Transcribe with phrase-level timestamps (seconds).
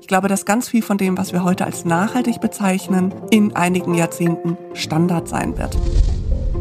[0.00, 3.94] Ich glaube, dass ganz viel von dem, was wir heute als nachhaltig bezeichnen, in einigen
[3.94, 5.76] Jahrzehnten Standard sein wird.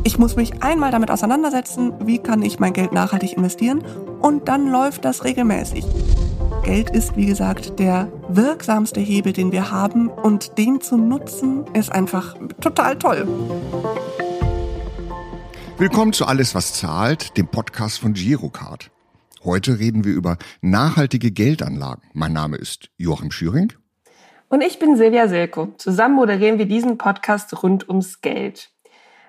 [0.04, 3.84] Ich muss mich einmal damit auseinandersetzen, wie kann ich mein Geld nachhaltig investieren
[4.22, 5.86] und dann läuft das regelmäßig.
[6.64, 11.92] Geld ist, wie gesagt, der wirksamste Hebel, den wir haben und den zu nutzen ist
[11.92, 13.28] einfach total toll.
[15.78, 18.92] Willkommen zu Alles, was zahlt, dem Podcast von Girocard.
[19.44, 22.04] Heute reden wir über nachhaltige Geldanlagen.
[22.14, 23.74] Mein Name ist Joachim Schüring.
[24.50, 25.74] Und ich bin Silvia Silko.
[25.78, 28.70] Zusammen moderieren wir diesen Podcast rund ums Geld.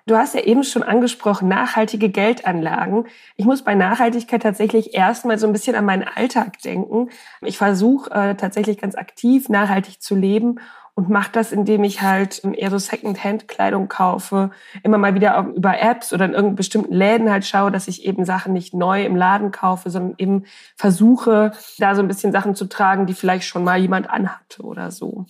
[0.04, 3.06] Du hast ja eben schon angesprochen, nachhaltige Geldanlagen.
[3.36, 7.08] Ich muss bei Nachhaltigkeit tatsächlich erstmal so ein bisschen an meinen Alltag denken.
[7.40, 10.56] Ich versuche äh, tatsächlich ganz aktiv nachhaltig zu leben
[10.94, 14.50] und mache das, indem ich halt eher so Second-Hand-Kleidung kaufe,
[14.82, 18.24] immer mal wieder über Apps oder in irgendeinen bestimmten Läden halt schaue, dass ich eben
[18.24, 20.44] Sachen nicht neu im Laden kaufe, sondern eben
[20.76, 24.90] versuche, da so ein bisschen Sachen zu tragen, die vielleicht schon mal jemand anhatte oder
[24.90, 25.26] so.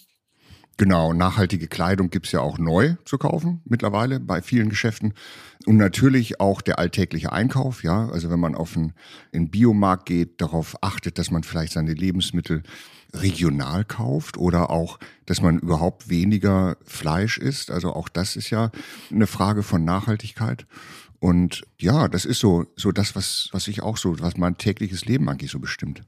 [0.79, 5.15] Genau, nachhaltige Kleidung gibt's ja auch neu zu kaufen mittlerweile bei vielen Geschäften.
[5.67, 8.09] Und natürlich auch der alltägliche Einkauf, ja.
[8.09, 8.95] Also wenn man auf einen,
[9.31, 12.63] in Biomarkt geht, darauf achtet, dass man vielleicht seine Lebensmittel
[13.15, 17.71] regional kauft oder auch, dass man überhaupt weniger Fleisch isst.
[17.71, 18.71] Also auch das ist ja
[19.11, 20.67] eine Frage von Nachhaltigkeit.
[21.21, 25.05] Und ja, das ist so, so das, was, was ich auch so, was mein tägliches
[25.05, 26.03] Leben eigentlich so bestimmt.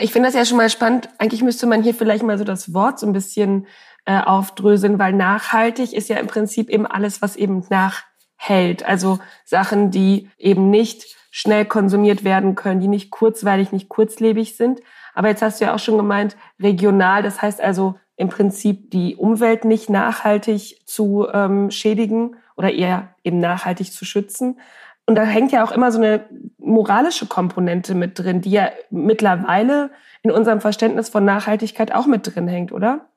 [0.00, 1.08] Ich finde das ja schon mal spannend.
[1.18, 3.66] Eigentlich müsste man hier vielleicht mal so das Wort so ein bisschen
[4.04, 8.84] äh, aufdröseln, weil nachhaltig ist ja im Prinzip eben alles, was eben nachhält.
[8.84, 14.80] Also Sachen, die eben nicht schnell konsumiert werden können, die nicht kurzweilig, nicht kurzlebig sind.
[15.20, 19.16] Aber jetzt hast du ja auch schon gemeint, regional, das heißt also im Prinzip die
[19.16, 24.58] Umwelt nicht nachhaltig zu ähm, schädigen oder eher eben nachhaltig zu schützen.
[25.04, 26.24] Und da hängt ja auch immer so eine
[26.56, 29.90] moralische Komponente mit drin, die ja mittlerweile
[30.22, 33.09] in unserem Verständnis von Nachhaltigkeit auch mit drin hängt, oder?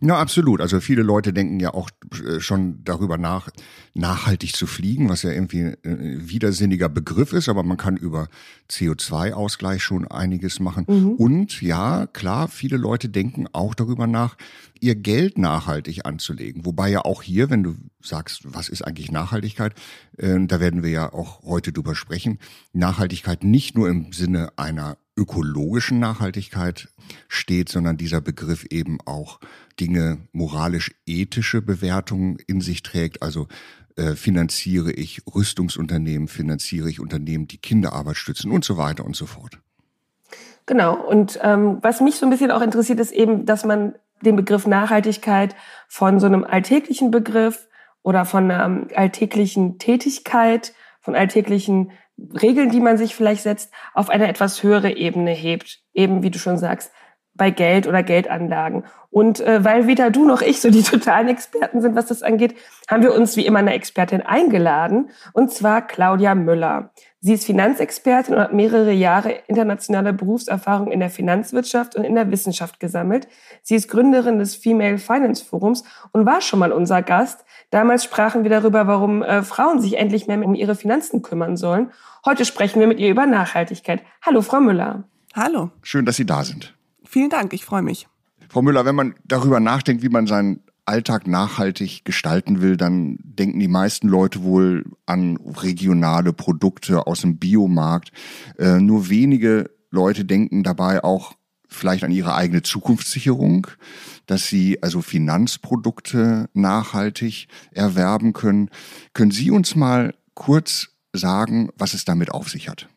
[0.00, 0.60] Ja, absolut.
[0.60, 1.90] Also viele Leute denken ja auch
[2.24, 3.48] äh, schon darüber nach,
[3.94, 8.28] nachhaltig zu fliegen, was ja irgendwie ein widersinniger Begriff ist, aber man kann über
[8.70, 10.84] CO2-Ausgleich schon einiges machen.
[10.88, 11.12] Mhm.
[11.12, 14.36] Und ja, klar, viele Leute denken auch darüber nach,
[14.84, 16.66] ihr Geld nachhaltig anzulegen.
[16.66, 19.74] Wobei ja auch hier, wenn du sagst, was ist eigentlich Nachhaltigkeit,
[20.18, 22.38] äh, da werden wir ja auch heute drüber sprechen,
[22.74, 26.88] Nachhaltigkeit nicht nur im Sinne einer ökologischen Nachhaltigkeit
[27.28, 29.40] steht, sondern dieser Begriff eben auch
[29.80, 33.22] Dinge moralisch-ethische Bewertungen in sich trägt.
[33.22, 33.48] Also
[33.96, 39.24] äh, finanziere ich Rüstungsunternehmen, finanziere ich Unternehmen, die Kinderarbeit stützen und so weiter und so
[39.24, 39.60] fort.
[40.66, 40.94] Genau.
[40.94, 43.94] Und ähm, was mich so ein bisschen auch interessiert, ist eben, dass man
[44.24, 45.54] den Begriff Nachhaltigkeit
[45.88, 47.68] von so einem alltäglichen Begriff
[48.02, 54.08] oder von einer ähm, alltäglichen Tätigkeit, von alltäglichen Regeln, die man sich vielleicht setzt, auf
[54.08, 55.80] eine etwas höhere Ebene hebt.
[55.92, 56.92] Eben, wie du schon sagst,
[57.34, 58.84] bei Geld oder Geldanlagen.
[59.10, 62.54] Und äh, weil weder du noch ich so die totalen Experten sind, was das angeht,
[62.88, 66.92] haben wir uns wie immer eine Expertin eingeladen, und zwar Claudia Müller.
[67.26, 72.30] Sie ist Finanzexpertin und hat mehrere Jahre internationale Berufserfahrung in der Finanzwirtschaft und in der
[72.30, 73.28] Wissenschaft gesammelt.
[73.62, 77.46] Sie ist Gründerin des Female Finance Forums und war schon mal unser Gast.
[77.70, 81.92] Damals sprachen wir darüber, warum äh, Frauen sich endlich mehr um ihre Finanzen kümmern sollen.
[82.26, 84.02] Heute sprechen wir mit ihr über Nachhaltigkeit.
[84.20, 85.04] Hallo, Frau Müller.
[85.32, 85.70] Hallo.
[85.80, 86.76] Schön, dass Sie da sind.
[87.06, 88.06] Vielen Dank, ich freue mich.
[88.50, 93.58] Frau Müller, wenn man darüber nachdenkt, wie man seinen Alltag nachhaltig gestalten will, dann denken
[93.58, 98.12] die meisten Leute wohl an regionale Produkte aus dem Biomarkt.
[98.58, 101.34] Äh, nur wenige Leute denken dabei auch
[101.68, 103.66] vielleicht an ihre eigene Zukunftssicherung,
[104.26, 108.70] dass sie also Finanzprodukte nachhaltig erwerben können.
[109.12, 112.88] Können Sie uns mal kurz sagen, was es damit auf sich hat?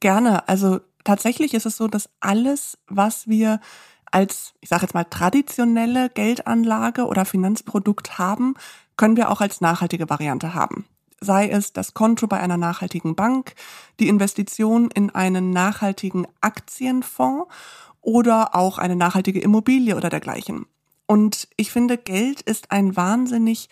[0.00, 0.48] Gerne.
[0.48, 3.60] Also tatsächlich ist es so, dass alles, was wir
[4.10, 8.54] als, ich sage jetzt mal, traditionelle Geldanlage oder Finanzprodukt haben,
[8.96, 10.84] können wir auch als nachhaltige Variante haben.
[11.20, 13.54] Sei es das Konto bei einer nachhaltigen Bank,
[13.98, 17.52] die Investition in einen nachhaltigen Aktienfonds
[18.00, 20.66] oder auch eine nachhaltige Immobilie oder dergleichen.
[21.06, 23.68] Und ich finde, Geld ist ein wahnsinnig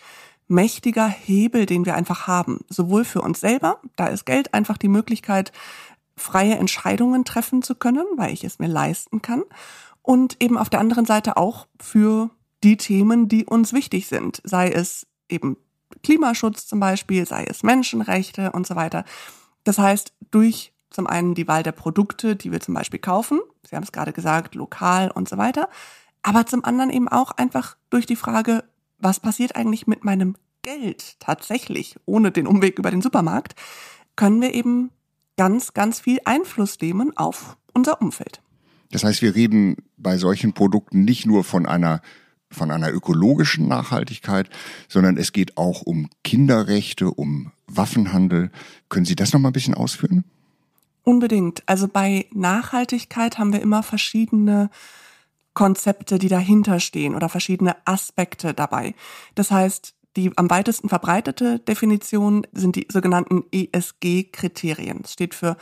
[0.47, 2.65] mächtiger Hebel, den wir einfach haben.
[2.69, 5.51] Sowohl für uns selber, da ist Geld einfach die Möglichkeit,
[6.17, 9.43] freie Entscheidungen treffen zu können, weil ich es mir leisten kann
[10.01, 12.29] und eben auf der anderen Seite auch für
[12.63, 15.57] die Themen, die uns wichtig sind, sei es eben
[16.03, 19.05] Klimaschutz zum Beispiel, sei es Menschenrechte und so weiter.
[19.63, 23.75] Das heißt, durch zum einen die Wahl der Produkte, die wir zum Beispiel kaufen, Sie
[23.75, 25.69] haben es gerade gesagt, lokal und so weiter,
[26.23, 28.63] aber zum anderen eben auch einfach durch die Frage,
[28.97, 33.55] was passiert eigentlich mit meinem Geld tatsächlich, ohne den Umweg über den Supermarkt,
[34.15, 34.91] können wir eben
[35.37, 38.41] ganz, ganz viel Einfluss nehmen auf unser Umfeld.
[38.91, 42.01] Das heißt, wir reden bei solchen Produkten nicht nur von einer
[42.51, 44.49] von einer ökologischen Nachhaltigkeit,
[44.87, 48.49] sondern es geht auch um Kinderrechte, um Waffenhandel.
[48.89, 50.23] Können Sie das noch mal ein bisschen ausführen?
[51.03, 51.63] Unbedingt.
[51.67, 54.69] Also bei Nachhaltigkeit haben wir immer verschiedene
[55.53, 58.95] Konzepte, die dahinter stehen oder verschiedene Aspekte dabei.
[59.35, 65.01] Das heißt, die am weitesten verbreitete Definition sind die sogenannten ESG-Kriterien.
[65.03, 65.57] Das steht für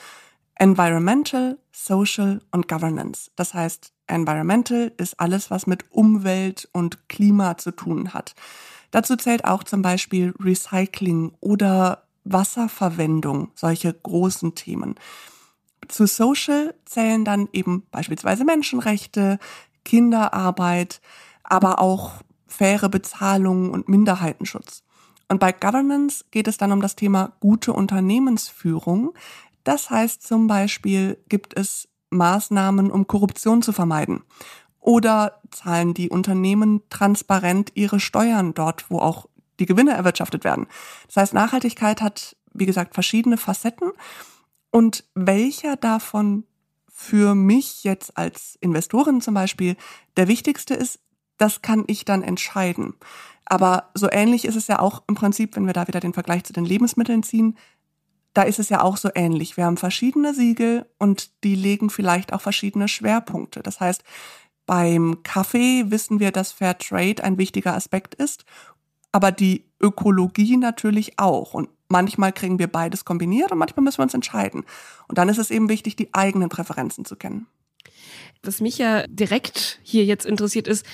[0.60, 3.32] Environmental, Social und Governance.
[3.36, 8.34] Das heißt, Environmental ist alles, was mit Umwelt und Klima zu tun hat.
[8.92, 14.96] Dazu zählt auch zum Beispiel Recycling oder Wasserverwendung, solche großen Themen.
[15.88, 19.40] Zu Social zählen dann eben beispielsweise Menschenrechte,
[19.86, 21.02] Kinderarbeit,
[21.44, 24.84] aber auch faire Bezahlung und Minderheitenschutz.
[25.30, 29.14] Und bei Governance geht es dann um das Thema gute Unternehmensführung.
[29.68, 34.24] Das heißt zum Beispiel, gibt es Maßnahmen, um Korruption zu vermeiden?
[34.80, 39.26] Oder zahlen die Unternehmen transparent ihre Steuern dort, wo auch
[39.60, 40.68] die Gewinne erwirtschaftet werden?
[41.08, 43.92] Das heißt, Nachhaltigkeit hat, wie gesagt, verschiedene Facetten.
[44.72, 46.46] Und welcher davon
[46.88, 49.76] für mich jetzt als Investorin zum Beispiel
[50.16, 51.02] der wichtigste ist,
[51.36, 52.94] das kann ich dann entscheiden.
[53.44, 56.46] Aber so ähnlich ist es ja auch im Prinzip, wenn wir da wieder den Vergleich
[56.46, 57.58] zu den Lebensmitteln ziehen
[58.38, 59.58] da ist es ja auch so ähnlich.
[59.58, 63.64] Wir haben verschiedene Siegel und die legen vielleicht auch verschiedene Schwerpunkte.
[63.64, 64.04] Das heißt,
[64.68, 68.46] beim Kaffee wissen wir, dass Fair Trade ein wichtiger Aspekt ist,
[69.12, 71.56] aber die Ökologie natürlich auch.
[71.56, 74.66] Und manchmal kriegen wir beides kombiniert und manchmal müssen wir uns entscheiden.
[75.08, 77.48] Und dann ist es eben wichtig, die eigenen Präferenzen zu kennen.
[78.44, 80.86] Was mich ja direkt hier jetzt interessiert ist,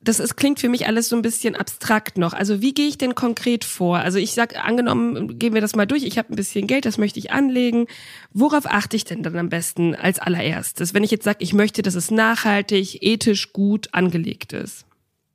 [0.00, 2.32] das ist, klingt für mich alles so ein bisschen abstrakt noch.
[2.32, 3.98] Also wie gehe ich denn konkret vor?
[3.98, 6.98] Also ich sag, angenommen, gehen wir das mal durch, ich habe ein bisschen Geld, das
[6.98, 7.86] möchte ich anlegen.
[8.32, 11.82] Worauf achte ich denn dann am besten als allererstes, wenn ich jetzt sage, ich möchte,
[11.82, 14.84] dass es nachhaltig, ethisch gut angelegt ist?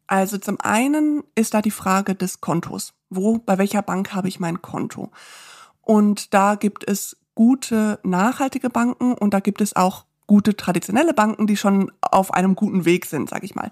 [0.07, 2.93] Also zum einen ist da die Frage des Kontos.
[3.09, 5.11] Wo, bei welcher Bank habe ich mein Konto?
[5.81, 11.47] Und da gibt es gute, nachhaltige Banken und da gibt es auch gute traditionelle Banken,
[11.47, 13.71] die schon auf einem guten Weg sind, sage ich mal.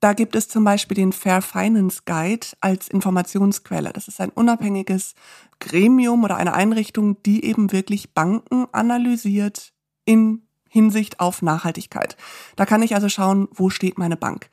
[0.00, 3.92] Da gibt es zum Beispiel den Fair Finance Guide als Informationsquelle.
[3.92, 5.14] Das ist ein unabhängiges
[5.58, 9.72] Gremium oder eine Einrichtung, die eben wirklich Banken analysiert
[10.04, 12.16] in Hinsicht auf Nachhaltigkeit.
[12.54, 14.50] Da kann ich also schauen, wo steht meine Bank.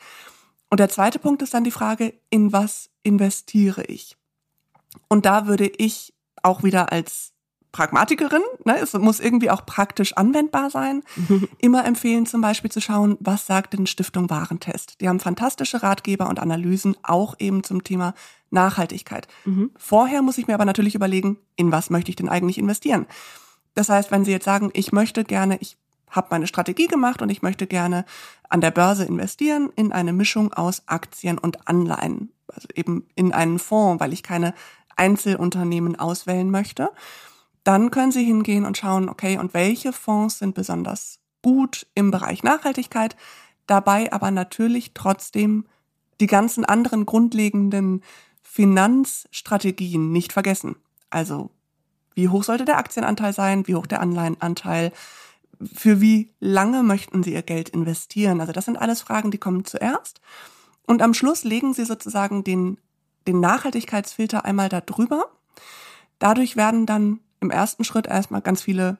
[0.69, 4.17] Und der zweite Punkt ist dann die Frage, in was investiere ich?
[5.07, 7.34] Und da würde ich auch wieder als
[7.75, 11.03] Pragmatikerin, ne, es muss irgendwie auch praktisch anwendbar sein,
[11.57, 15.01] immer empfehlen zum Beispiel zu schauen, was sagt denn Stiftung Warentest.
[15.01, 18.13] Die haben fantastische Ratgeber und Analysen auch eben zum Thema
[18.49, 19.27] Nachhaltigkeit.
[19.43, 19.71] Mhm.
[19.77, 23.07] Vorher muss ich mir aber natürlich überlegen, in was möchte ich denn eigentlich investieren.
[23.73, 25.75] Das heißt, wenn Sie jetzt sagen, ich möchte gerne, ich
[26.09, 28.05] habe meine Strategie gemacht und ich möchte gerne
[28.47, 33.59] an der Börse investieren in eine Mischung aus Aktien und Anleihen, also eben in einen
[33.59, 34.53] Fonds, weil ich keine
[34.95, 36.89] Einzelunternehmen auswählen möchte
[37.65, 42.43] dann können Sie hingehen und schauen, okay, und welche Fonds sind besonders gut im Bereich
[42.43, 43.17] Nachhaltigkeit,
[43.67, 45.65] dabei aber natürlich trotzdem
[46.19, 48.03] die ganzen anderen grundlegenden
[48.41, 50.75] Finanzstrategien nicht vergessen.
[51.09, 51.49] Also,
[52.13, 54.93] wie hoch sollte der Aktienanteil sein, wie hoch der Anleihenanteil,
[55.73, 58.41] für wie lange möchten Sie Ihr Geld investieren?
[58.41, 60.21] Also, das sind alles Fragen, die kommen zuerst.
[60.85, 62.77] Und am Schluss legen Sie sozusagen den,
[63.27, 65.25] den Nachhaltigkeitsfilter einmal da drüber.
[66.19, 68.97] Dadurch werden dann im ersten Schritt erstmal ganz viele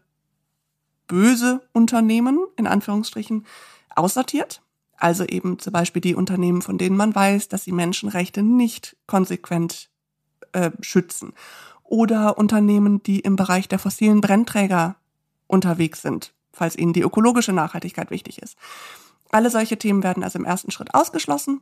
[1.07, 3.45] böse Unternehmen, in Anführungsstrichen,
[3.95, 4.61] aussortiert.
[4.97, 9.89] Also eben zum Beispiel die Unternehmen, von denen man weiß, dass sie Menschenrechte nicht konsequent
[10.53, 11.33] äh, schützen.
[11.83, 14.95] Oder Unternehmen, die im Bereich der fossilen Brennträger
[15.47, 18.57] unterwegs sind, falls ihnen die ökologische Nachhaltigkeit wichtig ist.
[19.31, 21.61] Alle solche Themen werden also im ersten Schritt ausgeschlossen.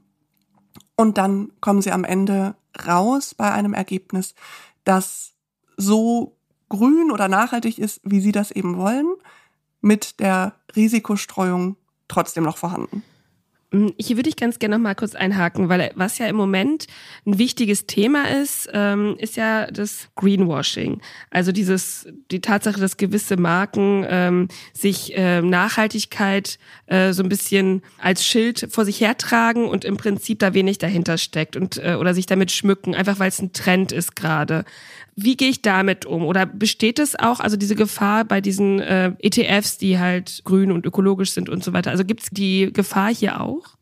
[0.96, 2.56] Und dann kommen sie am Ende
[2.88, 4.36] raus bei einem Ergebnis,
[4.84, 5.34] das
[5.76, 6.38] so
[6.74, 9.14] grün oder nachhaltig ist, wie Sie das eben wollen,
[9.82, 11.78] mit der Risikostreuung
[12.08, 13.04] trotzdem noch vorhanden.
[13.98, 16.86] Hier würde ich ganz gerne noch mal kurz einhaken, weil was ja im Moment
[17.26, 21.02] ein wichtiges Thema ist, ähm, ist ja das Greenwashing.
[21.32, 27.82] Also dieses die Tatsache, dass gewisse Marken ähm, sich äh, Nachhaltigkeit äh, so ein bisschen
[27.98, 32.14] als Schild vor sich hertragen und im Prinzip da wenig dahinter steckt und äh, oder
[32.14, 34.66] sich damit schmücken, einfach weil es ein Trend ist gerade.
[35.16, 36.26] Wie gehe ich damit um?
[36.26, 40.86] Oder besteht es auch, also diese Gefahr bei diesen äh, ETFs, die halt grün und
[40.86, 41.92] ökologisch sind und so weiter?
[41.92, 43.76] Also gibt es die Gefahr hier auch?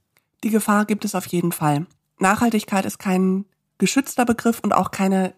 [0.44, 1.86] Die Gefahr gibt es auf jeden Fall.
[2.20, 3.46] Nachhaltigkeit ist kein
[3.78, 5.34] geschützter Begriff und auch keine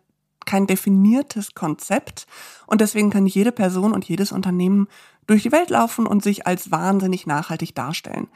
[0.45, 2.27] kein definiertes Konzept
[2.67, 4.87] und deswegen kann jede Person und jedes Unternehmen
[5.25, 8.27] durch die Welt laufen und sich als wahnsinnig nachhaltig darstellen.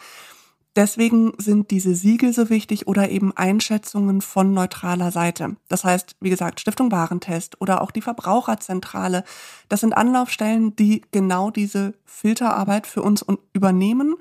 [0.78, 5.56] Deswegen sind diese Siegel so wichtig oder eben Einschätzungen von neutraler Seite.
[5.70, 9.24] Das heißt, wie gesagt, Stiftung Warentest oder auch die Verbraucherzentrale.
[9.70, 14.18] Das sind Anlaufstellen, die genau diese Filterarbeit für uns übernehmen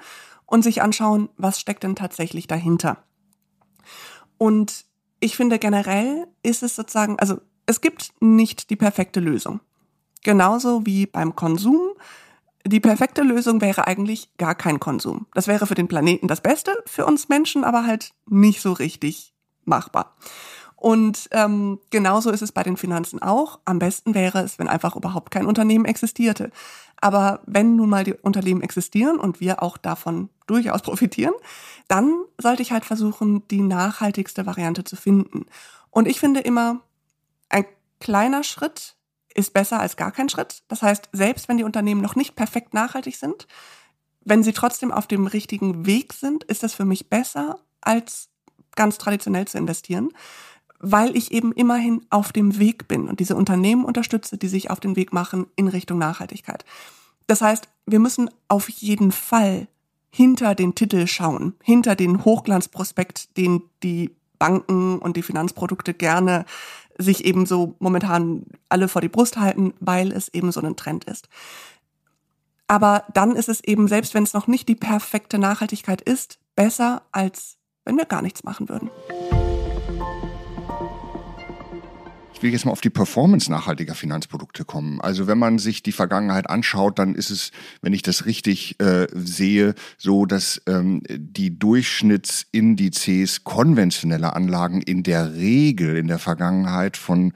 [0.47, 3.05] und sich anschauen, was steckt denn tatsächlich dahinter.
[4.39, 4.87] Und
[5.21, 9.61] ich finde generell ist es sozusagen, also es gibt nicht die perfekte Lösung.
[10.23, 11.91] Genauso wie beim Konsum
[12.67, 15.27] die perfekte Lösung wäre eigentlich gar kein Konsum.
[15.35, 19.35] Das wäre für den Planeten das Beste, für uns Menschen aber halt nicht so richtig
[19.65, 20.17] machbar.
[20.77, 23.61] Und ähm, genauso ist es bei den Finanzen auch.
[23.65, 26.51] Am besten wäre es, wenn einfach überhaupt kein Unternehmen existierte.
[27.01, 31.35] Aber wenn nun mal die Unternehmen existieren und wir auch davon durchaus profitieren,
[31.89, 35.47] dann sollte ich halt versuchen, die nachhaltigste Variante zu finden.
[35.91, 36.81] Und ich finde immer,
[37.49, 37.65] ein
[38.01, 38.97] kleiner Schritt
[39.37, 40.63] ist besser als gar kein Schritt.
[40.69, 43.47] Das heißt, selbst wenn die Unternehmen noch nicht perfekt nachhaltig sind,
[44.25, 48.29] wenn sie trotzdem auf dem richtigen Weg sind, ist das für mich besser, als
[48.75, 50.11] ganz traditionell zu investieren,
[50.81, 54.81] weil ich eben immerhin auf dem Weg bin und diese Unternehmen unterstütze, die sich auf
[54.81, 56.65] den Weg machen in Richtung Nachhaltigkeit.
[57.27, 59.69] Das heißt, wir müssen auf jeden Fall
[60.11, 66.45] hinter den Titel schauen, hinter den Hochglanzprospekt, den die Banken und die Finanzprodukte gerne
[66.99, 71.05] sich eben so momentan alle vor die Brust halten, weil es eben so ein Trend
[71.05, 71.29] ist.
[72.69, 77.03] Aber dann ist es eben, selbst wenn es noch nicht die perfekte Nachhaltigkeit ist, besser,
[77.13, 78.91] als wenn wir gar nichts machen würden.
[82.37, 85.01] Ich will jetzt mal auf die Performance nachhaltiger Finanzprodukte kommen.
[85.01, 87.51] Also wenn man sich die Vergangenheit anschaut, dann ist es,
[87.81, 95.33] wenn ich das richtig äh, sehe, so, dass ähm, die Durchschnittsindizes konventioneller Anlagen in der
[95.33, 97.33] Regel in der Vergangenheit von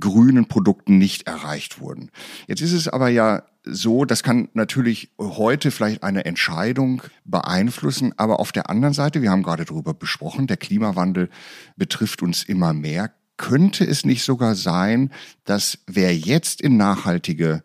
[0.00, 2.10] grünen Produkten nicht erreicht wurden.
[2.46, 8.40] Jetzt ist es aber ja so, das kann natürlich heute vielleicht eine Entscheidung beeinflussen, aber
[8.40, 11.28] auf der anderen Seite, wir haben gerade darüber besprochen, der Klimawandel
[11.76, 15.10] betrifft uns immer mehr könnte es nicht sogar sein,
[15.44, 17.62] dass wer jetzt in nachhaltige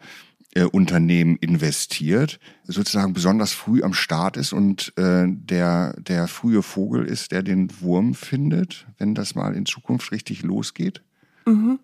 [0.53, 7.05] äh, Unternehmen investiert, sozusagen besonders früh am Start ist und äh, der, der frühe Vogel
[7.05, 11.03] ist, der den Wurm findet, wenn das mal in Zukunft richtig losgeht?
[11.45, 11.79] Mhm.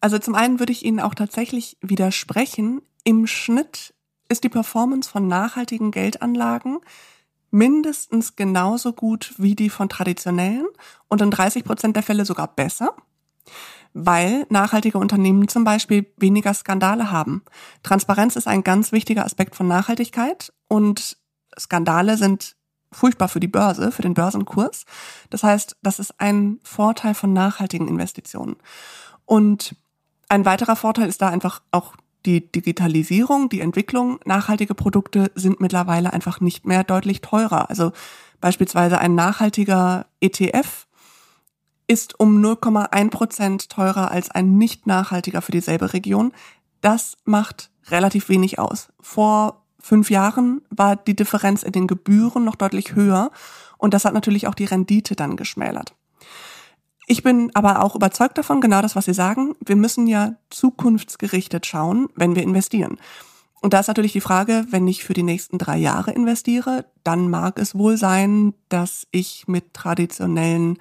[0.00, 2.82] Also zum einen würde ich Ihnen auch tatsächlich widersprechen.
[3.04, 3.94] Im Schnitt
[4.28, 6.80] ist die Performance von nachhaltigen Geldanlagen
[7.52, 10.66] mindestens genauso gut wie die von traditionellen
[11.06, 12.96] und in 30 Prozent der Fälle sogar besser
[13.94, 17.42] weil nachhaltige Unternehmen zum Beispiel weniger Skandale haben.
[17.82, 21.16] Transparenz ist ein ganz wichtiger Aspekt von Nachhaltigkeit und
[21.58, 22.56] Skandale sind
[22.92, 24.84] furchtbar für die Börse, für den Börsenkurs.
[25.30, 28.56] Das heißt, das ist ein Vorteil von nachhaltigen Investitionen.
[29.24, 29.74] Und
[30.28, 34.18] ein weiterer Vorteil ist da einfach auch die Digitalisierung, die Entwicklung.
[34.24, 37.70] Nachhaltige Produkte sind mittlerweile einfach nicht mehr deutlich teurer.
[37.70, 37.92] Also
[38.40, 40.85] beispielsweise ein nachhaltiger ETF
[41.86, 46.32] ist um 0,1 Prozent teurer als ein nicht nachhaltiger für dieselbe Region.
[46.80, 48.88] Das macht relativ wenig aus.
[49.00, 53.30] Vor fünf Jahren war die Differenz in den Gebühren noch deutlich höher
[53.78, 55.94] und das hat natürlich auch die Rendite dann geschmälert.
[57.06, 59.54] Ich bin aber auch überzeugt davon, genau das, was Sie sagen.
[59.64, 62.98] Wir müssen ja zukunftsgerichtet schauen, wenn wir investieren.
[63.60, 67.30] Und da ist natürlich die Frage, wenn ich für die nächsten drei Jahre investiere, dann
[67.30, 70.78] mag es wohl sein, dass ich mit traditionellen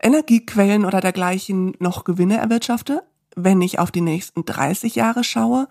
[0.00, 3.02] Energiequellen oder dergleichen noch Gewinne erwirtschafte.
[3.36, 5.68] Wenn ich auf die nächsten 30 Jahre schaue,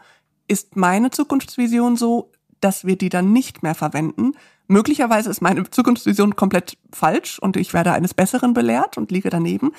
[0.47, 4.33] ist meine Zukunftsvision so, dass wir die dann nicht mehr verwenden.
[4.67, 9.71] Möglicherweise ist meine Zukunftsvision komplett falsch und ich werde eines Besseren belehrt und liege daneben.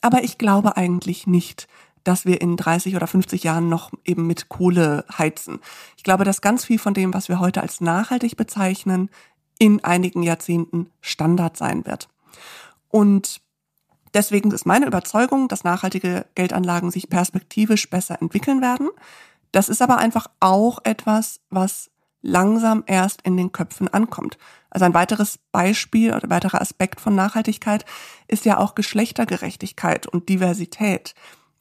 [0.00, 1.68] Aber ich glaube eigentlich nicht,
[2.04, 5.58] dass wir in 30 oder 50 Jahren noch eben mit Kohle heizen.
[5.96, 9.10] Ich glaube, dass ganz viel von dem, was wir heute als nachhaltig bezeichnen,
[9.58, 12.08] in einigen Jahrzehnten Standard sein wird.
[12.88, 13.40] Und
[14.16, 18.88] Deswegen ist meine Überzeugung, dass nachhaltige Geldanlagen sich perspektivisch besser entwickeln werden.
[19.52, 21.90] Das ist aber einfach auch etwas, was
[22.22, 24.38] langsam erst in den Köpfen ankommt.
[24.70, 27.84] Also ein weiteres Beispiel oder weiterer Aspekt von Nachhaltigkeit
[28.26, 31.14] ist ja auch Geschlechtergerechtigkeit und Diversität.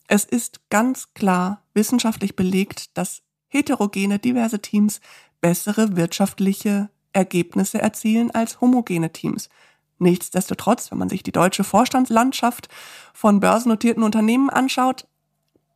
[0.07, 5.01] Es ist ganz klar wissenschaftlich belegt, dass heterogene, diverse Teams
[5.41, 9.49] bessere wirtschaftliche Ergebnisse erzielen als homogene Teams.
[9.97, 12.67] Nichtsdestotrotz, wenn man sich die deutsche Vorstandslandschaft
[13.13, 15.07] von börsennotierten Unternehmen anschaut,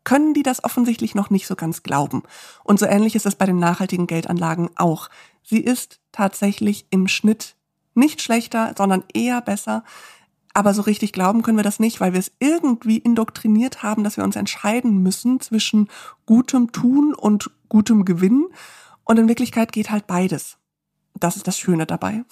[0.03, 2.23] können die das offensichtlich noch nicht so ganz glauben.
[2.63, 5.09] Und so ähnlich ist es bei den nachhaltigen Geldanlagen auch.
[5.43, 7.55] Sie ist tatsächlich im Schnitt
[7.93, 9.83] nicht schlechter, sondern eher besser.
[10.53, 14.17] Aber so richtig glauben können wir das nicht, weil wir es irgendwie indoktriniert haben, dass
[14.17, 15.89] wir uns entscheiden müssen zwischen
[16.25, 18.47] gutem Tun und gutem Gewinn.
[19.03, 20.57] Und in Wirklichkeit geht halt beides.
[21.13, 22.23] Das ist das Schöne dabei.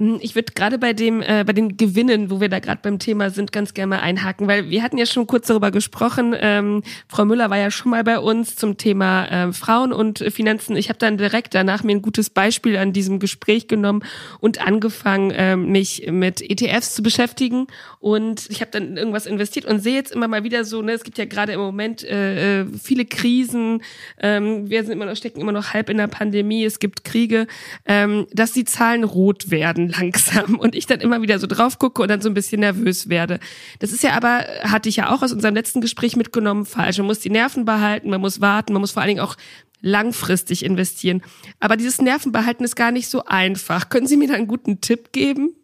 [0.00, 2.98] Hm, ich würde gerade bei dem, äh, bei den Gewinnen, wo wir da gerade beim
[2.98, 6.34] Thema sind, ganz gerne mal einhaken, weil wir hatten ja schon kurz darüber gesprochen.
[6.40, 10.74] Ähm, Frau Müller war ja schon mal bei uns zum Thema äh, Frauen und Finanzen.
[10.74, 14.02] Ich habe dann direkt danach mir ein gutes Beispiel an diesem Gespräch genommen
[14.40, 17.66] und angefangen, äh, mich mit ETFs zu beschäftigen.
[17.98, 21.04] Und ich habe dann irgendwas investiert und sehe jetzt immer mal wieder so, ne, es
[21.04, 23.82] gibt ja gerade im Moment äh, äh viele Krisen.
[24.18, 26.64] Ähm, wir sind immer noch, stecken immer noch halb in der Pandemie.
[26.64, 27.46] Es gibt Kriege,
[27.84, 32.02] ähm, dass die Zahlen rot werden langsam und ich dann immer wieder so drauf gucke
[32.02, 33.40] und dann so ein bisschen nervös werde.
[33.78, 36.98] Das ist ja aber, hatte ich ja auch aus unserem letzten Gespräch mitgenommen, falsch.
[36.98, 39.36] Man muss die Nerven behalten, man muss warten, man muss vor allen Dingen auch
[39.80, 41.22] langfristig investieren.
[41.58, 43.88] Aber dieses Nervenbehalten ist gar nicht so einfach.
[43.88, 45.54] Können Sie mir da einen guten Tipp geben?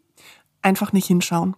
[0.63, 1.55] Einfach nicht hinschauen.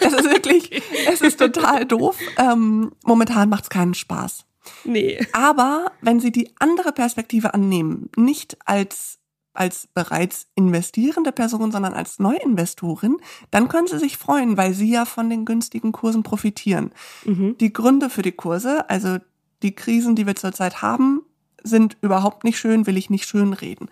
[0.00, 2.18] Es ist wirklich, es ist total doof.
[2.36, 4.44] Ähm, momentan macht es keinen Spaß.
[4.84, 5.24] Nee.
[5.32, 9.18] Aber wenn Sie die andere Perspektive annehmen, nicht als
[9.54, 13.16] als bereits investierende Person, sondern als Neuinvestorin,
[13.50, 16.90] dann können Sie sich freuen, weil Sie ja von den günstigen Kursen profitieren.
[17.24, 17.56] Mhm.
[17.58, 19.18] Die Gründe für die Kurse, also
[19.62, 21.22] die Krisen, die wir zurzeit haben,
[21.62, 23.88] sind überhaupt nicht schön, will ich nicht schön reden.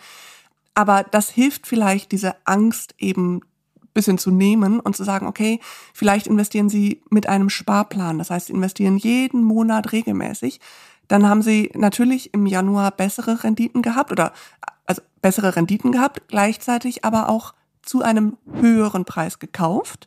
[0.74, 3.40] Aber das hilft vielleicht, diese Angst eben
[3.94, 5.60] bisschen zu nehmen und zu sagen, okay,
[5.92, 8.18] vielleicht investieren Sie mit einem Sparplan.
[8.18, 10.60] Das heißt, Sie investieren jeden Monat regelmäßig.
[11.12, 14.32] Dann haben Sie natürlich im Januar bessere Renditen gehabt oder
[14.86, 17.52] also bessere Renditen gehabt, gleichzeitig aber auch
[17.82, 20.06] zu einem höheren Preis gekauft.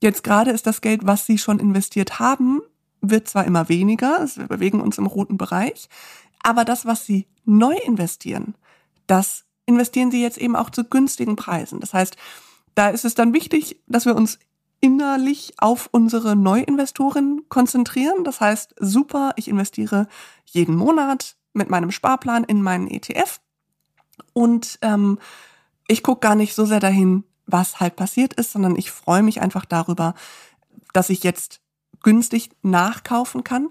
[0.00, 2.60] Jetzt gerade ist das Geld, was Sie schon investiert haben,
[3.00, 5.88] wird zwar immer weniger, wir bewegen uns im roten Bereich,
[6.42, 8.56] aber das, was Sie neu investieren,
[9.06, 11.78] das investieren Sie jetzt eben auch zu günstigen Preisen.
[11.78, 12.16] Das heißt,
[12.74, 14.40] da ist es dann wichtig, dass wir uns
[14.82, 18.24] innerlich auf unsere Neuinvestoren konzentrieren.
[18.24, 20.08] Das heißt, super, ich investiere
[20.44, 23.40] jeden Monat mit meinem Sparplan in meinen ETF
[24.32, 25.18] und ähm,
[25.86, 29.40] ich gucke gar nicht so sehr dahin, was halt passiert ist, sondern ich freue mich
[29.40, 30.14] einfach darüber,
[30.92, 31.60] dass ich jetzt
[32.02, 33.68] günstig nachkaufen kann.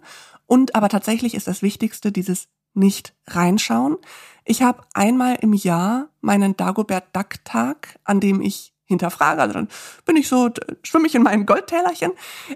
[0.47, 3.97] Und aber tatsächlich ist das Wichtigste dieses nicht reinschauen.
[4.45, 9.41] Ich habe einmal im Jahr meinen Dagobert Duck Tag, an dem ich hinterfrage.
[9.41, 9.67] Also dann
[10.05, 10.49] bin ich so,
[10.83, 12.11] schwimme ich in meinem Goldtälerchen,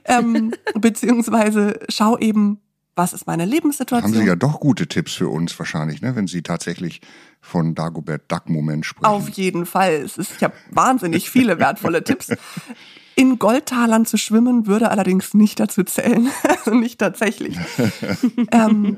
[0.06, 2.62] ähm, beziehungsweise schau eben,
[2.96, 4.14] was ist meine Lebenssituation.
[4.14, 6.16] Haben Sie ja doch gute Tipps für uns wahrscheinlich, ne?
[6.16, 7.02] wenn Sie tatsächlich
[7.42, 9.06] von Dagobert Duck-Moment sprechen.
[9.06, 9.94] Auf jeden Fall.
[9.94, 12.32] Es ist, ich habe wahnsinnig viele wertvolle Tipps.
[13.16, 16.30] In Goldtalern zu schwimmen würde allerdings nicht dazu zählen.
[16.44, 17.58] Also nicht tatsächlich.
[18.52, 18.98] ähm,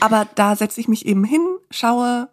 [0.00, 1.40] aber da setze ich mich eben hin,
[1.70, 2.28] schaue,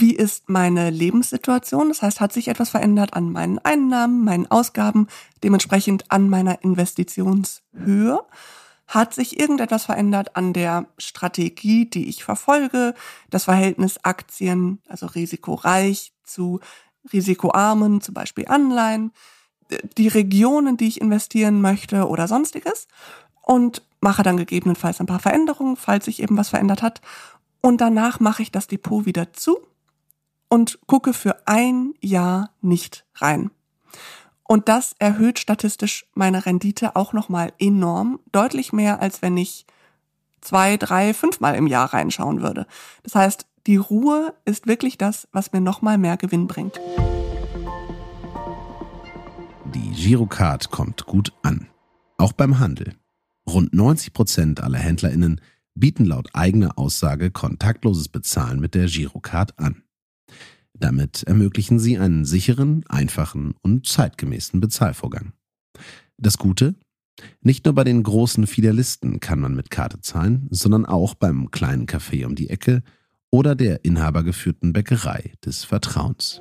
[0.00, 1.88] wie ist meine Lebenssituation?
[1.88, 5.08] Das heißt, hat sich etwas verändert an meinen Einnahmen, meinen Ausgaben,
[5.42, 8.20] dementsprechend an meiner Investitionshöhe?
[8.86, 12.94] Hat sich irgendetwas verändert an der Strategie, die ich verfolge?
[13.30, 16.60] Das Verhältnis Aktien, also risikoreich zu
[17.12, 19.12] risikoarmen, zum Beispiel Anleihen,
[19.96, 22.86] die Regionen, die ich investieren möchte oder sonstiges
[23.42, 27.00] und mache dann gegebenenfalls ein paar Veränderungen, falls sich eben was verändert hat.
[27.60, 29.58] Und danach mache ich das Depot wieder zu
[30.54, 33.50] und gucke für ein Jahr nicht rein.
[34.44, 39.66] Und das erhöht statistisch meine Rendite auch nochmal enorm, deutlich mehr, als wenn ich
[40.40, 42.68] zwei, drei, fünfmal im Jahr reinschauen würde.
[43.02, 46.78] Das heißt, die Ruhe ist wirklich das, was mir nochmal mehr Gewinn bringt.
[49.74, 51.66] Die Girocard kommt gut an.
[52.16, 52.94] Auch beim Handel.
[53.44, 55.40] Rund 90 Prozent aller HändlerInnen
[55.74, 59.83] bieten laut eigener Aussage kontaktloses Bezahlen mit der Girocard an.
[60.78, 65.32] Damit ermöglichen sie einen sicheren, einfachen und zeitgemäßen Bezahlvorgang.
[66.16, 66.74] Das Gute?
[67.40, 71.86] Nicht nur bei den großen Filialisten kann man mit Karte zahlen, sondern auch beim kleinen
[71.86, 72.82] Café um die Ecke
[73.30, 76.40] oder der inhabergeführten Bäckerei des Vertrauens.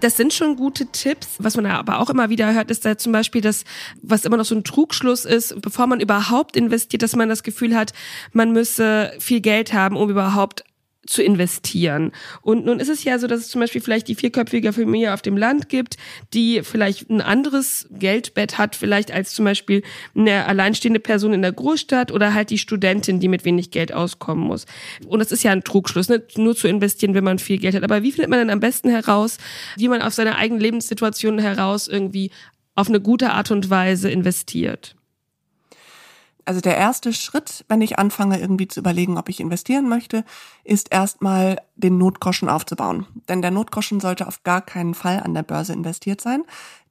[0.00, 1.36] das sind schon gute Tipps.
[1.38, 3.64] Was man aber auch immer wieder hört, ist da zum Beispiel das,
[4.02, 7.74] was immer noch so ein Trugschluss ist, bevor man überhaupt investiert, dass man das Gefühl
[7.74, 7.92] hat,
[8.32, 10.64] man müsse viel Geld haben, um überhaupt
[11.06, 12.12] zu investieren.
[12.42, 15.22] Und nun ist es ja so, dass es zum Beispiel vielleicht die vierköpfige Familie auf
[15.22, 15.96] dem Land gibt,
[16.34, 19.82] die vielleicht ein anderes Geldbett hat, vielleicht als zum Beispiel
[20.14, 24.44] eine alleinstehende Person in der Großstadt oder halt die Studentin, die mit wenig Geld auskommen
[24.44, 24.66] muss.
[25.06, 26.22] Und das ist ja ein Trugschluss, ne?
[26.36, 27.82] nur zu investieren, wenn man viel Geld hat.
[27.82, 29.38] Aber wie findet man denn am besten heraus,
[29.76, 32.30] wie man auf seine eigenen Lebenssituation heraus irgendwie
[32.74, 34.96] auf eine gute Art und Weise investiert?
[36.44, 40.24] Also der erste Schritt, wenn ich anfange irgendwie zu überlegen, ob ich investieren möchte,
[40.64, 43.06] ist erstmal den Notgroschen aufzubauen.
[43.28, 46.44] Denn der Notgroschen sollte auf gar keinen Fall an der Börse investiert sein.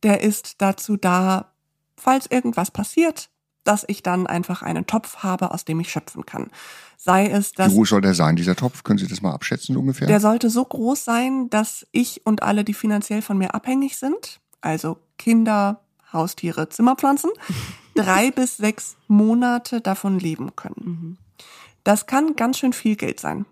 [0.04, 1.52] Der ist dazu da,
[1.98, 3.30] falls irgendwas passiert,
[3.64, 6.50] dass ich dann einfach einen Topf habe, aus dem ich schöpfen kann.
[6.98, 7.72] Sei es, dass.
[7.72, 8.84] Wie groß soll der sein, dieser Topf?
[8.84, 10.08] Können Sie das mal abschätzen ungefähr?
[10.08, 14.40] Der sollte so groß sein, dass ich und alle, die finanziell von mir abhängig sind,
[14.62, 15.82] also Kinder,
[16.12, 17.30] Haustiere, Zimmerpflanzen,
[18.04, 21.18] drei bis sechs Monate davon leben können.
[21.84, 23.46] Das kann ganz schön viel Geld sein.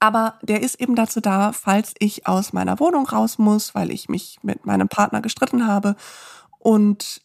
[0.00, 4.08] Aber der ist eben dazu da, falls ich aus meiner Wohnung raus muss, weil ich
[4.08, 5.96] mich mit meinem Partner gestritten habe
[6.58, 7.20] und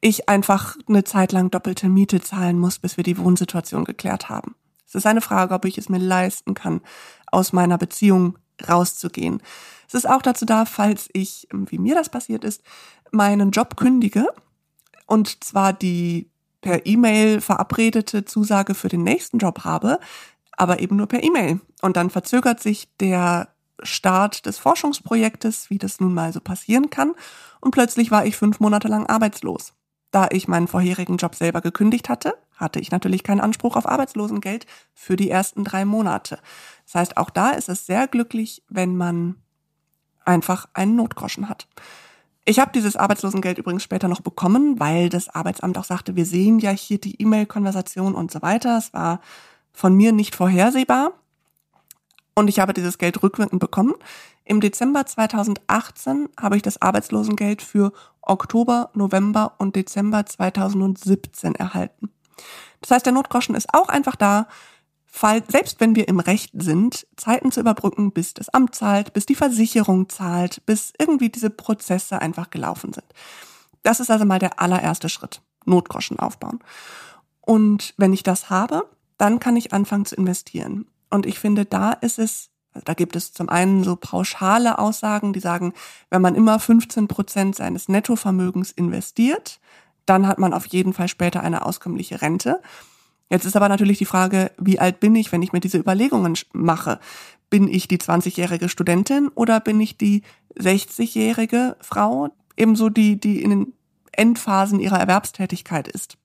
[0.00, 4.54] ich einfach eine Zeit lang doppelte Miete zahlen muss, bis wir die Wohnsituation geklärt haben.
[4.86, 6.80] Es ist eine Frage, ob ich es mir leisten kann,
[7.26, 9.42] aus meiner Beziehung rauszugehen.
[9.88, 12.62] Es ist auch dazu da, falls ich, wie mir das passiert ist,
[13.10, 14.28] meinen Job kündige
[15.08, 19.98] und zwar die per E-Mail verabredete Zusage für den nächsten Job habe,
[20.52, 21.60] aber eben nur per E-Mail.
[21.82, 23.48] Und dann verzögert sich der
[23.82, 27.14] Start des Forschungsprojektes, wie das nun mal so passieren kann.
[27.60, 29.72] Und plötzlich war ich fünf Monate lang arbeitslos.
[30.10, 34.66] Da ich meinen vorherigen Job selber gekündigt hatte, hatte ich natürlich keinen Anspruch auf Arbeitslosengeld
[34.92, 36.38] für die ersten drei Monate.
[36.84, 39.36] Das heißt, auch da ist es sehr glücklich, wenn man
[40.24, 41.66] einfach einen Notgroschen hat.
[42.48, 46.60] Ich habe dieses Arbeitslosengeld übrigens später noch bekommen, weil das Arbeitsamt auch sagte, wir sehen
[46.60, 48.78] ja hier die E-Mail-Konversation und so weiter.
[48.78, 49.20] Es war
[49.70, 51.12] von mir nicht vorhersehbar.
[52.34, 53.92] Und ich habe dieses Geld rückwirkend bekommen.
[54.46, 62.08] Im Dezember 2018 habe ich das Arbeitslosengeld für Oktober, November und Dezember 2017 erhalten.
[62.80, 64.48] Das heißt, der Notgroschen ist auch einfach da,
[65.10, 69.26] Fall, selbst wenn wir im Recht sind, Zeiten zu überbrücken, bis das Amt zahlt, bis
[69.26, 73.06] die Versicherung zahlt, bis irgendwie diese Prozesse einfach gelaufen sind.
[73.82, 75.40] Das ist also mal der allererste Schritt.
[75.64, 76.60] Notgroschen aufbauen.
[77.40, 80.86] Und wenn ich das habe, dann kann ich anfangen zu investieren.
[81.10, 82.50] Und ich finde, da ist es,
[82.84, 85.72] da gibt es zum einen so pauschale Aussagen, die sagen,
[86.10, 89.60] wenn man immer 15 Prozent seines Nettovermögens investiert,
[90.06, 92.60] dann hat man auf jeden Fall später eine auskömmliche Rente.
[93.30, 96.36] Jetzt ist aber natürlich die Frage, wie alt bin ich, wenn ich mir diese Überlegungen
[96.52, 96.98] mache?
[97.50, 100.22] Bin ich die 20-jährige Studentin oder bin ich die
[100.58, 103.72] 60-jährige Frau, ebenso die, die in den
[104.12, 106.16] Endphasen ihrer Erwerbstätigkeit ist?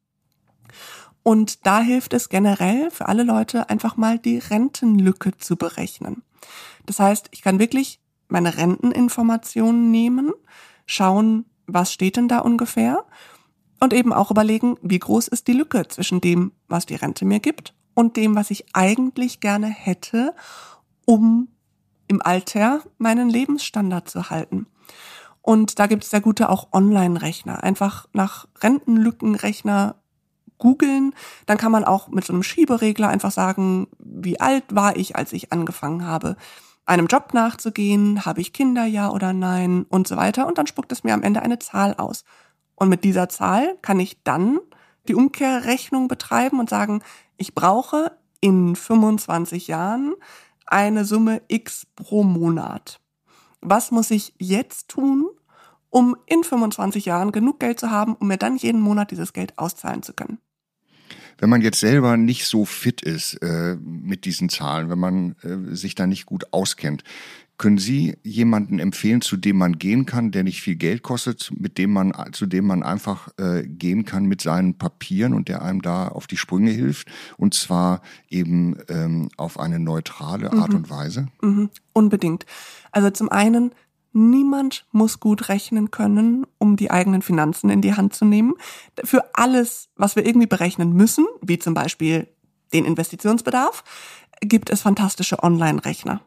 [1.24, 6.24] Und da hilft es generell für alle Leute einfach mal die Rentenlücke zu berechnen.
[6.86, 10.34] Das heißt, ich kann wirklich meine Renteninformationen nehmen,
[10.86, 13.06] schauen, was steht denn da ungefähr
[13.84, 17.42] und eben auch überlegen, wie groß ist die Lücke zwischen dem, was die Rente mir
[17.42, 20.34] gibt und dem, was ich eigentlich gerne hätte,
[21.04, 21.50] um
[22.08, 24.68] im Alter meinen Lebensstandard zu halten.
[25.42, 27.62] Und da gibt es sehr gute auch Online-Rechner.
[27.62, 29.96] Einfach nach Rentenlückenrechner
[30.60, 31.14] googeln.
[31.46, 35.34] Dann kann man auch mit so einem Schieberegler einfach sagen, wie alt war ich, als
[35.34, 36.38] ich angefangen habe,
[36.86, 40.48] einem Job nachzugehen, habe ich Kinder ja oder nein und so weiter.
[40.48, 42.24] Und dann spuckt es mir am Ende eine Zahl aus.
[42.76, 44.60] Und mit dieser Zahl kann ich dann
[45.08, 47.02] die Umkehrrechnung betreiben und sagen,
[47.38, 50.16] ich brauche in 25 Jahren
[50.66, 53.00] eine Summe X pro Monat.
[53.62, 55.30] Was muss ich jetzt tun,
[55.90, 59.58] um in 25 Jahren genug Geld zu haben, um mir dann jeden Monat dieses Geld
[59.58, 60.40] auszahlen zu können?
[61.38, 65.76] Wenn man jetzt selber nicht so fit ist äh, mit diesen Zahlen, wenn man äh,
[65.76, 67.04] sich da nicht gut auskennt,
[67.58, 71.78] können Sie jemanden empfehlen, zu dem man gehen kann, der nicht viel Geld kostet, mit
[71.78, 75.82] dem man, zu dem man einfach äh, gehen kann mit seinen Papieren und der einem
[75.82, 77.08] da auf die Sprünge hilft?
[77.38, 80.78] Und zwar eben ähm, auf eine neutrale Art mhm.
[80.78, 81.28] und Weise?
[81.42, 81.70] Mhm.
[81.94, 82.46] Unbedingt.
[82.92, 83.72] Also zum einen,
[84.14, 88.56] niemand muss gut rechnen können, um die eigenen Finanzen in die Hand zu nehmen.
[89.04, 92.28] Für alles, was wir irgendwie berechnen müssen, wie zum Beispiel
[92.74, 93.84] den Investitionsbedarf,
[94.42, 96.22] gibt es fantastische Online-Rechner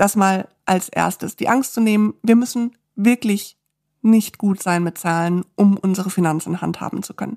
[0.00, 3.58] das mal als erstes, die Angst zu nehmen, wir müssen wirklich
[4.02, 7.36] nicht gut sein mit Zahlen, um unsere Finanzen handhaben zu können.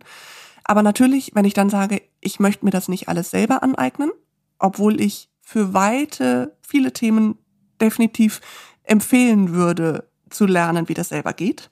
[0.63, 4.11] Aber natürlich, wenn ich dann sage, ich möchte mir das nicht alles selber aneignen,
[4.59, 7.37] obwohl ich für weite, viele Themen
[7.81, 8.39] definitiv
[8.83, 11.69] empfehlen würde, zu lernen, wie das selber geht,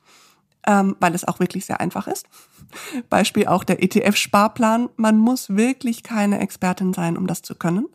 [0.68, 2.28] ähm, weil es auch wirklich sehr einfach ist.
[3.10, 4.90] Beispiel auch der ETF-Sparplan.
[4.98, 7.88] Man muss wirklich keine Expertin sein, um das zu können.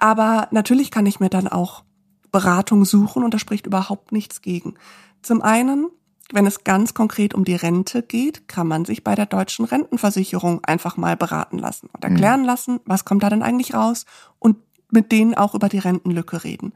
[0.00, 1.84] Aber natürlich kann ich mir dann auch
[2.32, 4.74] Beratung suchen und da spricht überhaupt nichts gegen.
[5.22, 5.88] Zum einen,
[6.32, 10.64] wenn es ganz konkret um die Rente geht, kann man sich bei der deutschen Rentenversicherung
[10.64, 12.46] einfach mal beraten lassen und erklären mhm.
[12.46, 14.06] lassen, was kommt da denn eigentlich raus
[14.38, 14.56] und
[14.90, 16.72] mit denen auch über die Rentenlücke reden.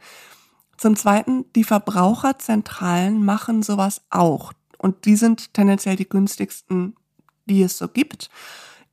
[0.76, 6.96] Zum Zweiten, die Verbraucherzentralen machen sowas auch und die sind tendenziell die günstigsten,
[7.46, 8.28] die es so gibt.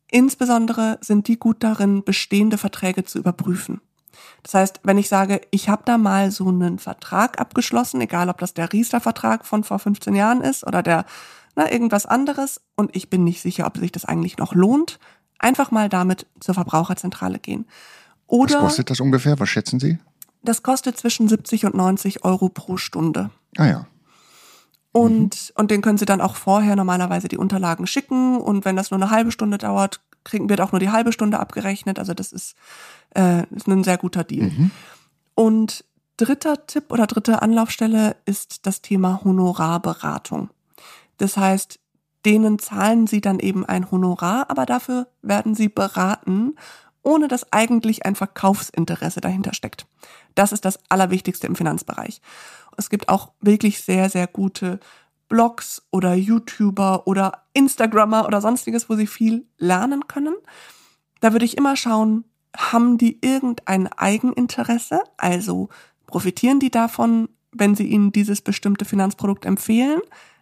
[0.10, 3.82] Insbesondere sind die gut darin, bestehende Verträge zu überprüfen.
[4.44, 8.40] Das heißt, wenn ich sage, ich habe da mal so einen Vertrag abgeschlossen, egal ob
[8.40, 11.06] das der Riester-Vertrag von vor 15 Jahren ist oder der
[11.56, 15.00] na, irgendwas anderes und ich bin nicht sicher, ob sich das eigentlich noch lohnt,
[15.38, 17.66] einfach mal damit zur Verbraucherzentrale gehen.
[18.28, 19.40] Oder Was kostet das ungefähr?
[19.40, 20.00] Was schätzen Sie?
[20.44, 23.30] Das kostet zwischen 70 und 90 Euro pro Stunde.
[23.58, 23.88] Ah ja.
[24.94, 25.54] Und, mhm.
[25.56, 28.38] und den können Sie dann auch vorher normalerweise die Unterlagen schicken.
[28.38, 31.40] Und wenn das nur eine halbe Stunde dauert, kriegen wird auch nur die halbe Stunde
[31.40, 32.00] abgerechnet.
[32.00, 32.56] Also das ist,
[33.16, 34.50] äh, ist ein sehr guter Deal.
[34.50, 34.72] Mhm.
[35.36, 35.86] Und
[36.18, 40.50] dritter Tipp oder dritte Anlaufstelle ist das Thema Honorarberatung.
[41.18, 41.80] Das heißt,
[42.26, 46.56] denen zahlen Sie dann eben ein Honorar, aber dafür werden Sie beraten,
[47.04, 49.88] ohne dass eigentlich ein Verkaufsinteresse dahinter steckt.
[50.36, 52.22] Das ist das Allerwichtigste im Finanzbereich.
[52.78, 54.80] Es gibt auch wirklich sehr, sehr gute
[55.32, 60.36] Blogs oder YouTuber oder Instagrammer oder sonstiges, wo sie viel lernen können.
[61.22, 65.00] Da würde ich immer schauen, haben die irgendein Eigeninteresse?
[65.16, 65.70] Also
[66.06, 70.02] profitieren die davon, wenn sie ihnen dieses bestimmte Finanzprodukt empfehlen?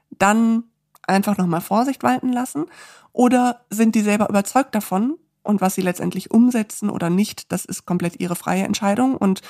[0.10, 0.64] Dann
[1.04, 2.66] einfach nochmal Vorsicht walten lassen?
[3.14, 5.20] Oder sind die selber überzeugt davon?
[5.44, 9.16] Und was sie letztendlich umsetzen oder nicht, das ist komplett ihre freie Entscheidung.
[9.16, 9.44] Und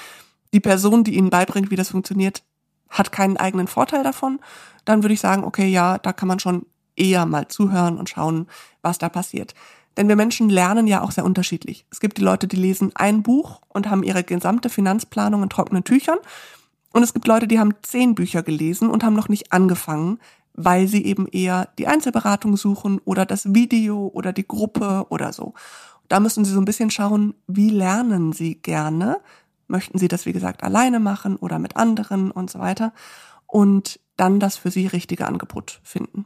[0.54, 2.44] die Person, die ihnen beibringt, wie das funktioniert,
[2.90, 4.40] hat keinen eigenen Vorteil davon,
[4.86, 8.48] dann würde ich sagen, okay, ja, da kann man schon eher mal zuhören und schauen,
[8.82, 9.54] was da passiert.
[9.98, 11.86] Denn wir Menschen lernen ja auch sehr unterschiedlich.
[11.92, 15.84] Es gibt die Leute, die lesen ein Buch und haben ihre gesamte Finanzplanung in trockenen
[15.84, 16.20] Tüchern.
[16.94, 20.20] Und es gibt Leute, die haben zehn Bücher gelesen und haben noch nicht angefangen,
[20.54, 25.54] weil sie eben eher die Einzelberatung suchen oder das Video oder die Gruppe oder so.
[26.08, 29.20] Da müssen sie so ein bisschen schauen, wie lernen sie gerne,
[29.70, 32.92] Möchten Sie das, wie gesagt, alleine machen oder mit anderen und so weiter?
[33.46, 36.26] Und dann das für Sie richtige Angebot finden.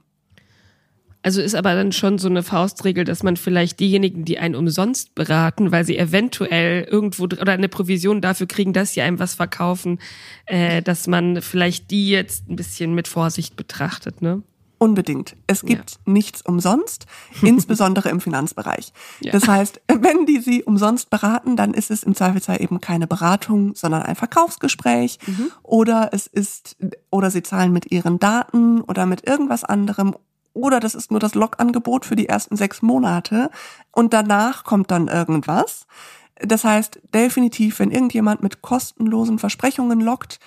[1.23, 5.15] Also ist aber dann schon so eine Faustregel, dass man vielleicht diejenigen, die einen umsonst
[5.15, 9.99] beraten, weil sie eventuell irgendwo oder eine Provision dafür kriegen, dass sie einem was verkaufen,
[10.45, 14.43] äh, dass man vielleicht die jetzt ein bisschen mit Vorsicht betrachtet, ne?
[14.83, 15.37] Unbedingt.
[15.47, 15.97] Es gibt ja.
[16.11, 17.05] nichts umsonst,
[17.41, 18.91] insbesondere im Finanzbereich.
[19.21, 19.31] Ja.
[19.31, 23.75] Das heißt, wenn die Sie umsonst beraten, dann ist es im Zweifelsfall eben keine Beratung,
[23.75, 25.51] sondern ein Verkaufsgespräch mhm.
[25.61, 26.75] oder es ist,
[27.09, 30.15] oder Sie zahlen mit Ihren Daten oder mit irgendwas anderem
[30.51, 33.49] oder das ist nur das Logangebot für die ersten sechs Monate
[33.93, 35.87] und danach kommt dann irgendwas.
[36.35, 40.39] Das heißt, definitiv, wenn irgendjemand mit kostenlosen Versprechungen lockt,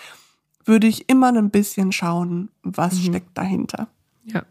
[0.67, 3.05] würde ich immer ein bisschen schauen, was mhm.
[3.05, 3.89] steckt dahinter.
[4.27, 4.45] Ja.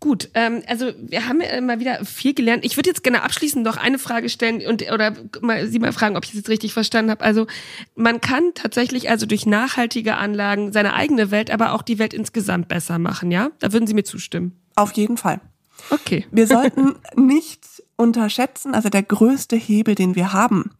[0.00, 2.64] Gut, ähm, also wir haben ja mal wieder viel gelernt.
[2.64, 6.16] Ich würde jetzt gerne abschließend noch eine Frage stellen und oder mal Sie mal fragen,
[6.16, 7.24] ob ich es jetzt richtig verstanden habe.
[7.24, 7.48] Also
[7.96, 12.68] man kann tatsächlich also durch nachhaltige Anlagen seine eigene Welt, aber auch die Welt insgesamt
[12.68, 13.50] besser machen, ja?
[13.58, 14.52] Da würden Sie mir zustimmen.
[14.76, 15.40] Auf jeden Fall.
[15.90, 16.26] Okay.
[16.30, 20.70] Wir sollten nicht unterschätzen, also der größte Hebel, den wir haben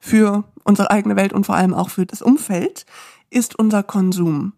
[0.00, 2.86] für unsere eigene Welt und vor allem auch für das Umfeld,
[3.30, 4.54] ist unser Konsum.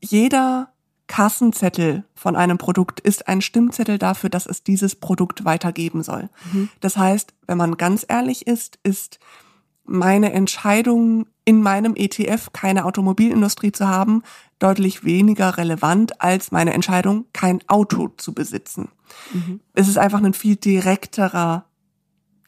[0.00, 0.73] Jeder
[1.06, 6.30] Kassenzettel von einem Produkt ist ein Stimmzettel dafür, dass es dieses Produkt weitergeben soll.
[6.52, 6.70] Mhm.
[6.80, 9.18] Das heißt, wenn man ganz ehrlich ist, ist
[9.84, 14.22] meine Entscheidung, in meinem ETF keine Automobilindustrie zu haben,
[14.58, 18.88] deutlich weniger relevant als meine Entscheidung, kein Auto zu besitzen.
[19.32, 19.60] Mhm.
[19.74, 21.66] Es ist einfach ein viel direkterer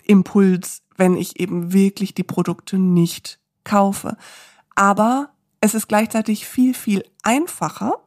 [0.04, 4.16] Impuls, wenn ich eben wirklich die Produkte nicht kaufe.
[4.74, 8.05] Aber es ist gleichzeitig viel, viel einfacher,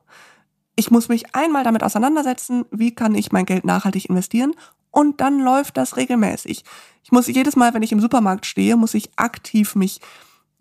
[0.80, 4.54] ich muss mich einmal damit auseinandersetzen, wie kann ich mein Geld nachhaltig investieren
[4.92, 6.64] und dann läuft das regelmäßig.
[7.04, 10.00] Ich muss jedes Mal, wenn ich im Supermarkt stehe, muss ich aktiv mich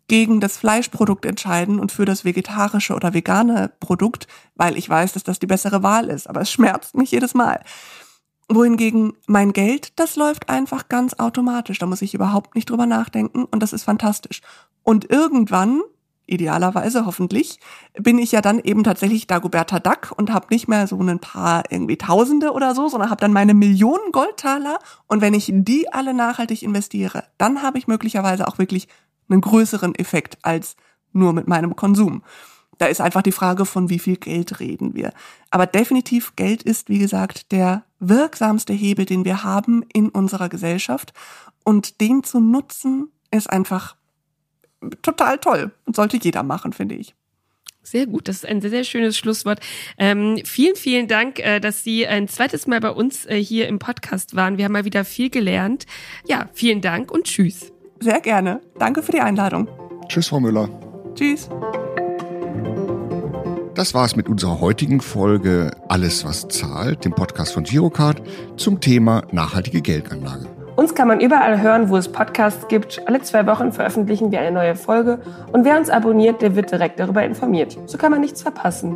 [0.08, 4.26] gegen das Fleischprodukt entscheiden und für das vegetarische oder vegane Produkt,
[4.56, 7.62] weil ich weiß, dass das die bessere Wahl ist, aber es schmerzt mich jedes Mal.
[8.48, 11.78] Wohingegen mein Geld, das läuft einfach ganz automatisch.
[11.78, 14.40] Da muss ich überhaupt nicht drüber nachdenken und das ist fantastisch.
[14.82, 15.82] Und irgendwann
[16.28, 17.58] idealerweise hoffentlich,
[17.98, 21.64] bin ich ja dann eben tatsächlich Dagoberta Duck und habe nicht mehr so ein paar
[21.70, 26.14] irgendwie Tausende oder so, sondern habe dann meine Millionen Goldtaler und wenn ich die alle
[26.14, 28.88] nachhaltig investiere, dann habe ich möglicherweise auch wirklich
[29.28, 30.76] einen größeren Effekt als
[31.12, 32.22] nur mit meinem Konsum.
[32.78, 35.12] Da ist einfach die Frage, von wie viel Geld reden wir.
[35.50, 41.12] Aber definitiv Geld ist, wie gesagt, der wirksamste Hebel, den wir haben in unserer Gesellschaft.
[41.64, 43.96] Und den zu nutzen, ist einfach
[45.02, 47.14] total toll und sollte jeder machen, finde ich.
[47.82, 49.60] Sehr gut, das ist ein sehr, sehr schönes Schlusswort.
[49.96, 53.78] Ähm, vielen, vielen Dank, äh, dass Sie ein zweites Mal bei uns äh, hier im
[53.78, 54.58] Podcast waren.
[54.58, 55.86] Wir haben mal wieder viel gelernt.
[56.26, 57.72] Ja, vielen Dank und tschüss.
[58.00, 58.60] Sehr gerne.
[58.78, 59.68] Danke für die Einladung.
[60.08, 60.68] Tschüss, Frau Müller.
[61.14, 61.48] Tschüss.
[63.74, 68.20] Das war's mit unserer heutigen Folge Alles, was zahlt, dem Podcast von Girocard
[68.56, 70.57] zum Thema nachhaltige Geldanlage.
[70.78, 73.02] Uns kann man überall hören, wo es Podcasts gibt.
[73.06, 75.18] Alle zwei Wochen veröffentlichen wir eine neue Folge
[75.50, 77.76] und wer uns abonniert, der wird direkt darüber informiert.
[77.86, 78.94] So kann man nichts verpassen.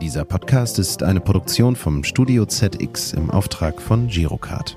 [0.00, 4.76] Dieser Podcast ist eine Produktion vom Studio ZX im Auftrag von Girocard.